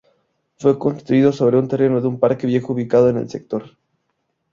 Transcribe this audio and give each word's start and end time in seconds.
Fue 0.57 0.79
construido 0.79 1.31
sobre 1.31 1.59
un 1.59 1.67
terreno 1.67 2.01
de 2.01 2.07
un 2.07 2.19
parque 2.19 2.47
viejo 2.47 2.73
ubicado 2.73 3.09
en 3.09 3.17
el 3.17 3.29
sector. 3.29 3.65